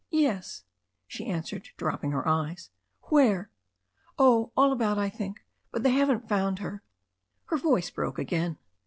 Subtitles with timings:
[0.09, 0.63] "Yes,"
[1.05, 2.71] she answered, dfopping her eyes.
[3.11, 3.51] "Where?"
[4.27, 6.81] "Oh, all about, I think, but they haven't found her"
[7.51, 8.57] Rer voice broke again.